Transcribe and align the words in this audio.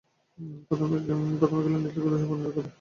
প্রথমে 0.67 0.97
গেল 0.99 1.19
নীল 1.21 1.85
থেকে 1.85 2.01
ধূসর 2.03 2.27
বর্ণের 2.29 2.51
ঘরে। 2.53 2.69